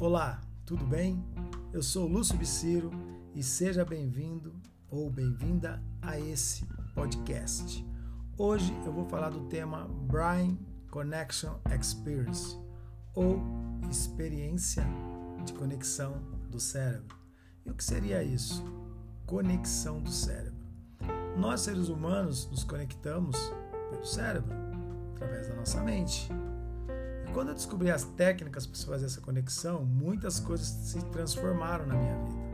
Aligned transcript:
Olá, 0.00 0.40
tudo 0.64 0.86
bem? 0.86 1.24
Eu 1.72 1.82
sou 1.82 2.06
Lúcio 2.06 2.38
Biciro 2.38 2.88
e 3.34 3.42
seja 3.42 3.84
bem-vindo 3.84 4.54
ou 4.88 5.10
bem-vinda 5.10 5.82
a 6.00 6.16
esse 6.20 6.64
podcast. 6.94 7.84
Hoje 8.36 8.72
eu 8.86 8.92
vou 8.92 9.04
falar 9.06 9.30
do 9.30 9.48
tema 9.48 9.88
Brain 9.88 10.56
Connection 10.92 11.56
Experience 11.76 12.56
ou 13.12 13.42
experiência 13.90 14.86
de 15.44 15.52
conexão 15.52 16.22
do 16.48 16.60
cérebro. 16.60 17.18
E 17.66 17.70
o 17.72 17.74
que 17.74 17.82
seria 17.82 18.22
isso? 18.22 18.64
Conexão 19.26 20.00
do 20.00 20.12
cérebro. 20.12 20.64
Nós 21.36 21.62
seres 21.62 21.88
humanos 21.88 22.48
nos 22.48 22.62
conectamos 22.62 23.36
pelo 23.90 24.04
cérebro, 24.04 24.54
através 25.16 25.48
da 25.48 25.56
nossa 25.56 25.82
mente. 25.82 26.28
E 27.28 27.32
quando 27.32 27.48
eu 27.48 27.54
descobri 27.54 27.90
as 27.90 28.04
técnicas 28.04 28.66
para 28.66 28.80
fazer 28.86 29.06
essa 29.06 29.20
conexão, 29.20 29.84
muitas 29.84 30.40
coisas 30.40 30.66
se 30.66 30.98
transformaram 31.06 31.86
na 31.86 31.94
minha 31.94 32.16
vida. 32.24 32.48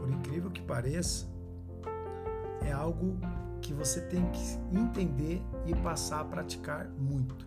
Por 0.00 0.10
incrível 0.10 0.50
que 0.50 0.60
pareça, 0.60 1.26
é 2.62 2.72
algo 2.72 3.18
que 3.62 3.72
você 3.72 4.00
tem 4.00 4.28
que 4.32 4.76
entender 4.76 5.40
e 5.64 5.74
passar 5.76 6.20
a 6.20 6.24
praticar 6.24 6.88
muito. 6.88 7.46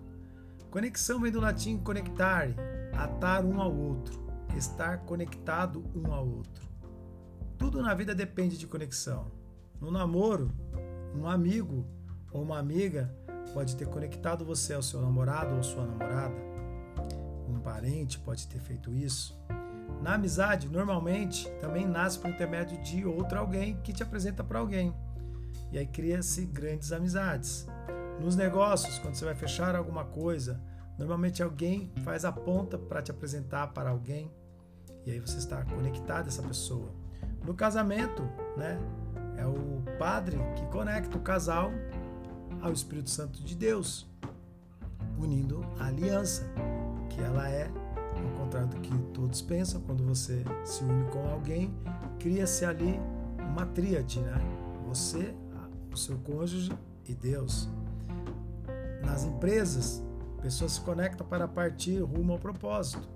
Conexão 0.71 1.19
vem 1.19 1.31
do 1.31 1.41
latim 1.41 1.77
conectare, 1.77 2.55
atar 2.93 3.43
um 3.43 3.61
ao 3.61 3.75
outro, 3.75 4.25
estar 4.55 4.99
conectado 4.99 5.83
um 5.93 6.13
ao 6.13 6.27
outro. 6.27 6.67
Tudo 7.57 7.81
na 7.81 7.93
vida 7.93 8.15
depende 8.15 8.57
de 8.57 8.67
conexão. 8.67 9.31
No 9.79 9.91
namoro, 9.91 10.49
um 11.15 11.27
amigo 11.27 11.85
ou 12.31 12.41
uma 12.41 12.57
amiga 12.57 13.13
pode 13.53 13.75
ter 13.75 13.87
conectado 13.87 14.43
você 14.43 14.73
ao 14.73 14.81
seu 14.81 14.99
namorado 14.99 15.55
ou 15.55 15.63
sua 15.63 15.85
namorada. 15.85 16.35
Um 17.47 17.59
parente 17.59 18.19
pode 18.19 18.47
ter 18.47 18.59
feito 18.59 18.93
isso. 18.93 19.37
Na 20.01 20.15
amizade, 20.15 20.67
normalmente, 20.67 21.49
também 21.61 21.87
nasce 21.87 22.19
por 22.19 22.29
intermédio 22.29 22.81
de 22.81 23.05
outro 23.05 23.39
alguém 23.39 23.77
que 23.83 23.93
te 23.93 24.03
apresenta 24.03 24.43
para 24.43 24.59
alguém. 24.59 24.93
E 25.71 25.77
aí 25.77 25.87
cria-se 25.87 26.45
grandes 26.45 26.91
amizades. 26.91 27.67
Nos 28.19 28.35
negócios, 28.35 28.99
quando 28.99 29.15
você 29.15 29.25
vai 29.25 29.35
fechar 29.35 29.75
alguma 29.75 30.03
coisa, 30.03 30.59
normalmente 30.97 31.41
alguém 31.41 31.91
faz 32.03 32.25
a 32.25 32.31
ponta 32.31 32.77
para 32.77 33.01
te 33.01 33.11
apresentar 33.11 33.67
para 33.67 33.91
alguém. 33.91 34.31
E 35.05 35.11
aí 35.11 35.19
você 35.19 35.37
está 35.37 35.63
conectado 35.63 36.25
a 36.25 36.27
essa 36.27 36.43
pessoa. 36.43 36.91
No 37.45 37.53
casamento, 37.53 38.23
né, 38.57 38.79
é 39.37 39.45
o 39.45 39.83
padre 39.97 40.37
que 40.55 40.65
conecta 40.67 41.17
o 41.17 41.21
casal 41.21 41.71
ao 42.63 42.71
Espírito 42.71 43.09
Santo 43.09 43.43
de 43.43 43.55
Deus, 43.55 44.07
unindo 45.19 45.61
a 45.77 45.87
aliança, 45.87 46.43
que 47.09 47.19
ela 47.19 47.47
é, 47.49 47.67
ao 47.67 48.39
contrário 48.39 48.69
do 48.69 48.79
que 48.79 48.97
todos 49.13 49.41
pensam, 49.41 49.81
quando 49.81 50.03
você 50.03 50.43
se 50.63 50.81
une 50.83 51.03
com 51.11 51.27
alguém, 51.27 51.75
cria-se 52.19 52.63
ali 52.63 52.99
uma 53.37 53.65
tríade, 53.65 54.21
né? 54.21 54.39
Você, 54.87 55.35
o 55.91 55.97
seu 55.97 56.17
cônjuge 56.19 56.71
e 57.05 57.13
Deus. 57.13 57.69
Nas 59.03 59.25
empresas, 59.25 60.01
pessoas 60.41 60.71
se 60.73 60.81
conectam 60.81 61.27
para 61.27 61.47
partir 61.47 61.99
rumo 61.99 62.31
ao 62.31 62.39
propósito. 62.39 63.07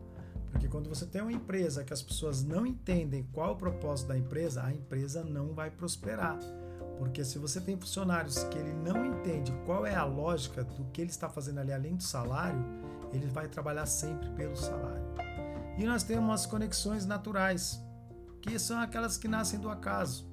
Porque 0.51 0.67
quando 0.67 0.89
você 0.89 1.05
tem 1.05 1.21
uma 1.21 1.31
empresa 1.31 1.85
que 1.85 1.93
as 1.93 2.01
pessoas 2.01 2.43
não 2.43 2.65
entendem 2.65 3.25
qual 3.31 3.51
é 3.51 3.53
o 3.53 3.55
propósito 3.55 4.09
da 4.09 4.17
empresa, 4.17 4.63
a 4.63 4.73
empresa 4.73 5.23
não 5.23 5.53
vai 5.53 5.71
prosperar. 5.71 6.37
Porque 6.97 7.23
se 7.23 7.37
você 7.37 7.61
tem 7.61 7.77
funcionários 7.77 8.43
que 8.45 8.57
ele 8.57 8.73
não 8.73 9.05
entende 9.05 9.51
qual 9.65 9.85
é 9.85 9.95
a 9.95 10.03
lógica 10.03 10.63
do 10.63 10.85
que 10.85 11.01
ele 11.01 11.09
está 11.09 11.29
fazendo 11.29 11.59
ali 11.59 11.71
além 11.71 11.95
do 11.95 12.03
salário, 12.03 12.63
ele 13.13 13.27
vai 13.27 13.47
trabalhar 13.47 13.85
sempre 13.85 14.29
pelo 14.31 14.55
salário. 14.55 15.05
E 15.77 15.85
nós 15.85 16.03
temos 16.03 16.33
as 16.33 16.45
conexões 16.45 17.05
naturais, 17.05 17.79
que 18.41 18.57
são 18.57 18.79
aquelas 18.79 19.17
que 19.17 19.27
nascem 19.27 19.59
do 19.59 19.69
acaso. 19.69 20.27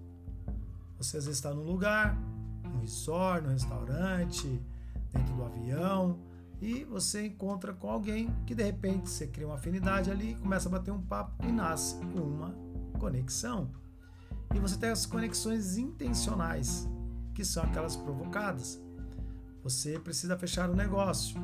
Você 0.97 1.19
às 1.19 1.27
vezes 1.27 1.39
está 1.39 1.53
num 1.53 1.65
lugar, 1.65 2.17
num 2.65 2.81
resort, 2.81 3.45
num 3.45 3.53
restaurante, 3.53 4.61
dentro 5.13 5.35
do 5.35 5.45
avião, 5.45 6.19
e 6.61 6.83
você 6.85 7.27
encontra 7.27 7.75
com 7.75 7.91
alguém 7.91 8.35
que 8.47 8.55
de 8.55 8.63
repente 8.63 9.11
você 9.11 9.27
cria 9.27 9.47
uma 9.47 9.57
afinidade 9.57 10.11
ali, 10.11 10.35
começa 10.37 10.69
a 10.69 10.73
bater 10.73 10.93
um 10.93 11.03
papo 11.03 11.45
e 11.47 11.53
nasce 11.53 11.97
uma 12.15 12.55
conexão. 12.99 13.71
E 14.55 14.59
você 14.59 14.77
tem 14.77 14.91
as 14.91 15.05
conexões 15.05 15.77
intencionais, 15.77 16.89
que 17.35 17.45
são 17.45 17.65
aquelas 17.65 17.97
provocadas. 17.97 18.81
Você 19.63 19.99
precisa 19.99 20.39
fechar 20.39 20.71
o 20.71 20.77
negócio. 20.77 21.37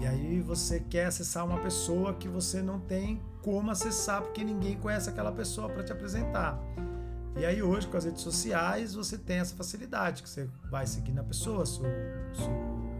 E 0.00 0.06
aí 0.06 0.40
você 0.40 0.80
quer 0.80 1.06
acessar 1.06 1.44
uma 1.46 1.58
pessoa 1.58 2.14
que 2.14 2.28
você 2.28 2.62
não 2.62 2.80
tem 2.80 3.20
como 3.42 3.70
acessar 3.70 4.22
porque 4.22 4.42
ninguém 4.44 4.76
conhece 4.76 5.08
aquela 5.08 5.32
pessoa 5.32 5.68
para 5.68 5.82
te 5.82 5.92
apresentar. 5.92 6.58
E 7.36 7.44
aí 7.44 7.62
hoje 7.62 7.86
com 7.86 7.96
as 7.96 8.04
redes 8.04 8.22
sociais 8.22 8.94
você 8.94 9.18
tem 9.18 9.38
essa 9.38 9.54
facilidade 9.54 10.22
que 10.22 10.28
você 10.28 10.48
vai 10.70 10.86
seguir 10.86 11.12
na 11.12 11.22
pessoa, 11.22 11.64
se, 11.66 11.80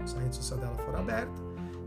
se 0.05 0.17
a 0.17 0.21
rede 0.21 0.37
social 0.37 0.59
dela 0.59 0.77
for 0.79 0.95
aberta, 0.95 1.33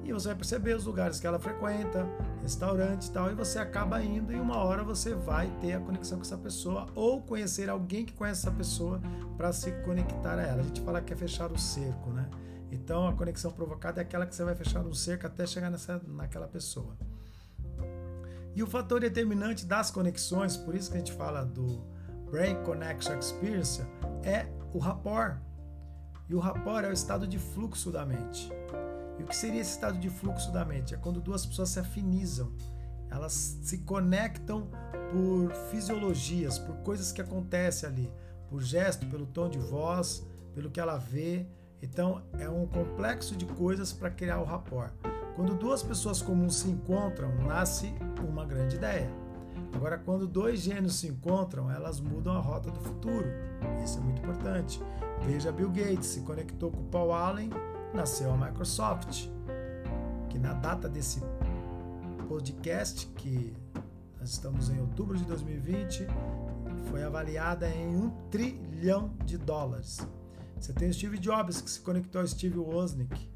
e 0.03 0.13
você 0.13 0.29
vai 0.29 0.37
perceber 0.37 0.75
os 0.75 0.85
lugares 0.85 1.19
que 1.19 1.27
ela 1.27 1.39
frequenta, 1.39 2.07
restaurante 2.41 3.05
e 3.05 3.11
tal, 3.11 3.29
e 3.31 3.35
você 3.35 3.59
acaba 3.59 4.01
indo 4.01 4.31
e 4.31 4.39
uma 4.39 4.57
hora 4.57 4.83
você 4.83 5.13
vai 5.13 5.51
ter 5.61 5.73
a 5.73 5.79
conexão 5.79 6.17
com 6.17 6.23
essa 6.23 6.37
pessoa 6.37 6.87
ou 6.95 7.21
conhecer 7.21 7.69
alguém 7.69 8.05
que 8.05 8.13
conhece 8.13 8.41
essa 8.41 8.51
pessoa 8.51 9.01
para 9.38 9.51
se 9.53 9.71
conectar 9.83 10.39
a 10.39 10.41
ela. 10.41 10.61
A 10.61 10.63
gente 10.63 10.81
fala 10.81 11.01
que 11.01 11.13
é 11.13 11.15
fechar 11.15 11.51
o 11.51 11.57
cerco, 11.57 12.09
né? 12.11 12.27
Então 12.71 13.07
a 13.07 13.13
conexão 13.13 13.51
provocada 13.51 14.01
é 14.01 14.03
aquela 14.03 14.25
que 14.25 14.35
você 14.35 14.43
vai 14.43 14.55
fechar 14.55 14.81
um 14.81 14.93
cerco 14.93 15.27
até 15.27 15.45
chegar 15.45 15.69
nessa, 15.69 16.01
naquela 16.07 16.47
pessoa. 16.47 16.95
E 18.55 18.63
o 18.63 18.67
fator 18.67 18.99
determinante 18.99 19.65
das 19.65 19.91
conexões, 19.91 20.57
por 20.57 20.75
isso 20.75 20.89
que 20.89 20.97
a 20.97 20.99
gente 20.99 21.13
fala 21.13 21.45
do 21.45 21.83
Brain 22.29 22.55
Connection 22.63 23.17
Experience, 23.17 23.81
é 24.23 24.47
o 24.73 24.79
rapport. 24.79 25.38
E 26.27 26.35
o 26.35 26.39
rapport 26.39 26.85
é 26.85 26.89
o 26.89 26.93
estado 26.93 27.27
de 27.27 27.39
fluxo 27.39 27.91
da 27.91 28.05
mente. 28.05 28.51
E 29.19 29.24
o 29.24 29.25
que 29.25 29.35
seria 29.35 29.59
esse 29.59 29.72
estado 29.72 30.00
de 30.00 30.09
fluxo 30.09 30.52
da 30.52 30.63
mente? 30.63 30.96
É 30.96 30.97
quando 30.97 31.19
duas 31.19 31.46
pessoas 31.46 31.69
se 31.69 31.80
afinizam, 31.80 32.52
elas 33.12 33.59
se 33.62 33.80
conectam 33.80 34.69
por 35.12 35.52
fisiologias, 35.69 36.57
por 36.57 36.75
coisas 36.78 37.12
que 37.12 37.22
acontecem 37.22 37.90
ali, 37.90 38.13
por 38.47 38.62
gesto, 38.62 39.06
pelo 39.07 39.25
tom 39.25 39.50
de 39.50 39.59
voz, 39.59 40.25
pelo 40.56 40.72
que 40.72 40.80
ela 40.80 40.97
vê. 40.97 41.46
Então 41.81 42.24
é 42.40 42.50
um 42.50 42.66
complexo 42.66 43.35
de 43.35 43.46
coisas 43.46 43.91
para 43.91 44.09
criar 44.09 44.40
o 44.40 44.46
rapport. 44.46 44.94
Quando 45.36 45.56
duas 45.56 45.84
pessoas 45.84 46.22
comuns 46.22 46.56
se 46.56 46.69
encontram, 46.69 47.34
nasce 47.44 47.94
uma 48.28 48.46
grande 48.46 48.75
ideia. 48.75 49.09
Agora, 49.74 49.97
quando 49.97 50.28
dois 50.28 50.62
gênios 50.62 50.96
se 50.96 51.07
encontram, 51.07 51.69
elas 51.69 52.00
mudam 52.00 52.36
a 52.36 52.40
rota 52.40 52.72
do 52.72 52.80
futuro. 52.80 53.28
Isso 53.84 53.97
é 54.00 54.01
muito 54.01 54.22
importante. 54.22 54.81
Veja 55.22 55.51
Bill 55.51 55.69
Gates 55.69 56.07
se 56.07 56.22
conectou 56.22 56.72
com 56.72 56.84
Paul 56.86 57.13
Allen 57.13 57.50
nasceu 57.94 58.31
a 58.31 58.38
Microsoft, 58.38 59.27
que 60.29 60.38
na 60.38 60.53
data 60.53 60.88
desse 60.88 61.22
podcast, 62.27 63.07
que 63.17 63.53
nós 64.19 64.29
estamos 64.29 64.69
em 64.69 64.79
outubro 64.79 65.17
de 65.17 65.23
2020, 65.25 66.05
foi 66.89 67.03
avaliada 67.03 67.67
em 67.69 67.95
um 67.95 68.09
trilhão 68.29 69.13
de 69.25 69.38
dólares. 69.38 70.00
Você 70.59 70.73
tem 70.73 70.89
o 70.89 70.94
Steve 70.94 71.17
Jobs, 71.17 71.61
que 71.61 71.69
se 71.69 71.79
conectou 71.79 72.22
ao 72.22 72.27
Steve 72.27 72.59
Wozniak, 72.59 73.29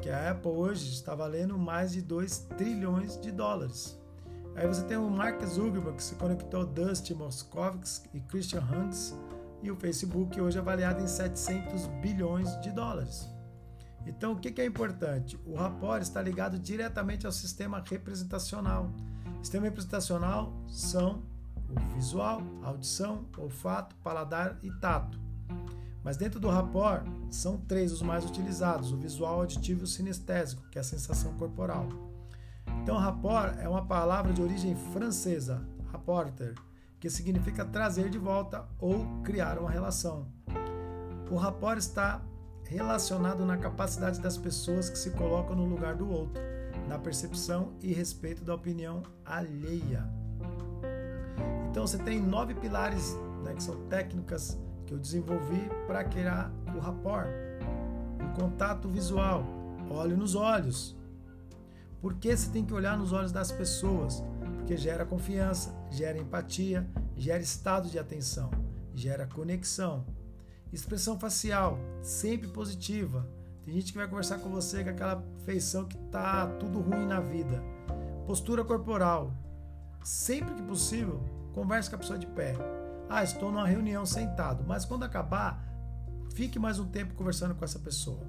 que 0.00 0.10
a 0.10 0.32
Apple 0.32 0.50
hoje 0.50 0.92
está 0.92 1.14
valendo 1.14 1.56
mais 1.56 1.92
de 1.92 2.02
2 2.02 2.38
trilhões 2.56 3.18
de 3.20 3.30
dólares. 3.30 3.98
Aí 4.54 4.66
você 4.66 4.82
tem 4.84 4.96
o 4.96 5.08
Mark 5.08 5.42
Zuckerberg, 5.44 5.96
que 5.96 6.02
se 6.02 6.14
conectou 6.16 6.60
ao 6.60 6.66
Dusty 6.66 7.14
Moskovitz 7.14 8.04
e 8.12 8.20
Christian 8.20 8.62
Hanks, 8.62 9.14
e 9.62 9.70
o 9.70 9.76
Facebook 9.76 10.40
hoje 10.40 10.58
avaliado 10.58 11.02
em 11.02 11.06
700 11.06 11.86
bilhões 12.02 12.58
de 12.60 12.70
dólares. 12.70 13.35
Então, 14.06 14.32
o 14.32 14.36
que 14.36 14.60
é 14.60 14.64
importante? 14.64 15.38
O 15.44 15.54
rapport 15.54 16.00
está 16.00 16.22
ligado 16.22 16.58
diretamente 16.58 17.26
ao 17.26 17.32
sistema 17.32 17.82
representacional. 17.84 18.90
Sistema 19.42 19.64
representacional 19.64 20.52
são 20.68 21.22
o 21.68 21.94
visual, 21.94 22.40
audição, 22.62 23.26
olfato, 23.36 23.96
paladar 23.96 24.58
e 24.62 24.70
tato. 24.70 25.18
Mas 26.04 26.16
dentro 26.16 26.38
do 26.38 26.48
rapport, 26.48 27.04
são 27.30 27.58
três 27.58 27.90
os 27.90 28.00
mais 28.00 28.24
utilizados: 28.24 28.92
o 28.92 28.96
visual, 28.96 29.40
auditivo 29.40 29.80
e 29.80 29.84
o 29.84 29.88
sinestésico, 29.88 30.62
que 30.70 30.78
é 30.78 30.80
a 30.80 30.84
sensação 30.84 31.34
corporal. 31.34 31.88
Então, 32.82 32.96
rapport 32.96 33.58
é 33.58 33.68
uma 33.68 33.84
palavra 33.84 34.32
de 34.32 34.40
origem 34.40 34.76
francesa, 34.92 35.66
rapporter, 35.90 36.54
que 37.00 37.10
significa 37.10 37.64
trazer 37.64 38.08
de 38.08 38.18
volta 38.18 38.64
ou 38.78 39.04
criar 39.24 39.58
uma 39.58 39.70
relação. 39.70 40.28
O 41.28 41.34
rapport 41.34 41.78
está 41.78 42.22
relacionado 42.68 43.44
na 43.44 43.56
capacidade 43.56 44.20
das 44.20 44.36
pessoas 44.36 44.90
que 44.90 44.98
se 44.98 45.10
colocam 45.10 45.54
no 45.54 45.64
lugar 45.64 45.94
do 45.94 46.10
outro, 46.10 46.42
na 46.88 46.98
percepção 46.98 47.72
e 47.80 47.92
respeito 47.92 48.44
da 48.44 48.54
opinião 48.54 49.02
alheia. 49.24 50.04
Então 51.70 51.86
você 51.86 51.98
tem 51.98 52.20
nove 52.20 52.54
pilares, 52.54 53.14
né, 53.44 53.54
que 53.54 53.62
são 53.62 53.76
técnicas 53.86 54.58
que 54.86 54.94
eu 54.94 54.98
desenvolvi 54.98 55.68
para 55.86 56.04
criar 56.04 56.52
o 56.74 56.78
rapport. 56.78 57.28
O 58.24 58.40
contato 58.40 58.88
visual, 58.88 59.44
olho 59.90 60.16
nos 60.16 60.34
olhos. 60.34 60.96
Porque 62.00 62.36
você 62.36 62.50
tem 62.50 62.64
que 62.64 62.74
olhar 62.74 62.96
nos 62.96 63.12
olhos 63.12 63.32
das 63.32 63.50
pessoas, 63.50 64.22
porque 64.56 64.76
gera 64.76 65.04
confiança, 65.04 65.74
gera 65.90 66.18
empatia, 66.18 66.88
gera 67.16 67.42
estado 67.42 67.88
de 67.88 67.98
atenção, 67.98 68.50
gera 68.94 69.26
conexão. 69.26 70.04
Expressão 70.76 71.18
facial, 71.18 71.78
sempre 72.02 72.48
positiva. 72.48 73.26
Tem 73.64 73.72
gente 73.72 73.92
que 73.92 73.98
vai 73.98 74.06
conversar 74.06 74.40
com 74.40 74.50
você 74.50 74.84
com 74.84 74.90
aquela 74.90 75.24
feição 75.46 75.86
que 75.86 75.96
tá 76.10 76.46
tudo 76.60 76.80
ruim 76.80 77.06
na 77.06 77.18
vida. 77.18 77.62
Postura 78.26 78.62
corporal. 78.62 79.32
Sempre 80.04 80.52
que 80.52 80.62
possível, 80.62 81.18
converse 81.54 81.88
com 81.88 81.96
a 81.96 81.98
pessoa 81.98 82.18
de 82.18 82.26
pé. 82.26 82.52
Ah, 83.08 83.24
estou 83.24 83.50
numa 83.50 83.66
reunião 83.66 84.04
sentado, 84.04 84.64
mas 84.66 84.84
quando 84.84 85.04
acabar, 85.04 85.66
fique 86.34 86.58
mais 86.58 86.78
um 86.78 86.86
tempo 86.86 87.14
conversando 87.14 87.54
com 87.54 87.64
essa 87.64 87.78
pessoa. 87.78 88.20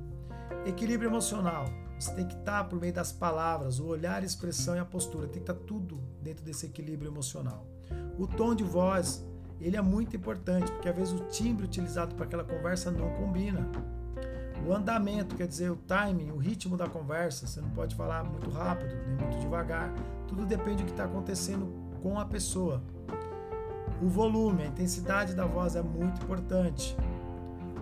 Equilíbrio 0.65 1.09
emocional. 1.09 1.65
Você 1.99 2.13
tem 2.13 2.25
que 2.25 2.35
estar 2.37 2.63
por 2.69 2.79
meio 2.79 2.93
das 2.93 3.11
palavras, 3.11 3.77
o 3.77 3.87
olhar, 3.87 4.21
a 4.21 4.25
expressão 4.25 4.73
e 4.73 4.79
a 4.79 4.85
postura. 4.85 5.27
Tem 5.27 5.43
que 5.43 5.51
estar 5.51 5.65
tudo 5.65 6.01
dentro 6.21 6.45
desse 6.45 6.65
equilíbrio 6.65 7.11
emocional. 7.11 7.67
O 8.17 8.25
tom 8.25 8.55
de 8.55 8.63
voz, 8.63 9.21
ele 9.59 9.75
é 9.75 9.81
muito 9.81 10.15
importante, 10.15 10.71
porque 10.71 10.89
às 10.89 10.95
vezes 10.95 11.13
o 11.13 11.23
timbre 11.25 11.65
utilizado 11.65 12.15
para 12.15 12.25
aquela 12.25 12.43
conversa 12.43 12.91
não 12.91 13.09
combina. 13.15 13.69
O 14.65 14.73
andamento, 14.73 15.35
quer 15.35 15.47
dizer, 15.47 15.71
o 15.71 15.75
timing, 15.75 16.31
o 16.31 16.37
ritmo 16.37 16.75
da 16.75 16.87
conversa, 16.87 17.47
você 17.47 17.61
não 17.61 17.69
pode 17.69 17.95
falar 17.95 18.23
muito 18.23 18.49
rápido, 18.49 18.95
nem 19.05 19.15
muito 19.15 19.39
devagar. 19.39 19.93
Tudo 20.27 20.45
depende 20.45 20.83
do 20.83 20.85
que 20.85 20.91
está 20.91 21.05
acontecendo 21.05 21.71
com 22.01 22.19
a 22.19 22.25
pessoa. 22.25 22.81
O 24.01 24.07
volume, 24.07 24.63
a 24.63 24.67
intensidade 24.67 25.33
da 25.33 25.45
voz 25.45 25.75
é 25.75 25.81
muito 25.81 26.21
importante. 26.23 26.95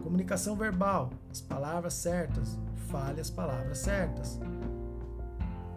Comunicação 0.03 0.55
verbal, 0.55 1.09
as 1.31 1.41
palavras 1.41 1.93
certas, 1.93 2.57
fale 2.89 3.19
as 3.19 3.29
palavras 3.29 3.79
certas. 3.79 4.39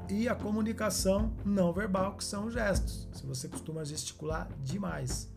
E 0.09 0.29
a 0.29 0.35
comunicação 0.35 1.33
não 1.45 1.73
verbal, 1.73 2.15
que 2.17 2.25
são 2.25 2.51
gestos, 2.51 3.09
se 3.13 3.27
você 3.27 3.49
costuma 3.49 3.85
gesticular 3.85 4.49
demais. 4.63 5.31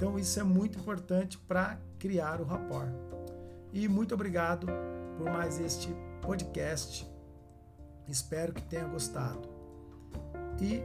Então, 0.00 0.18
isso 0.18 0.40
é 0.40 0.42
muito 0.42 0.78
importante 0.78 1.36
para 1.36 1.78
criar 1.98 2.40
o 2.40 2.44
rapport. 2.44 2.88
E 3.70 3.86
muito 3.86 4.14
obrigado 4.14 4.66
por 5.18 5.30
mais 5.30 5.60
este 5.60 5.94
podcast. 6.22 7.06
Espero 8.08 8.54
que 8.54 8.62
tenha 8.62 8.86
gostado. 8.86 9.46
E 10.58 10.82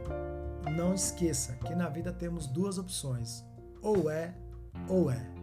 não 0.70 0.92
esqueça 0.92 1.54
que 1.64 1.74
na 1.74 1.88
vida 1.88 2.12
temos 2.12 2.46
duas 2.46 2.76
opções: 2.76 3.42
ou 3.80 4.10
é 4.10 4.34
ou 4.86 5.10
é. 5.10 5.35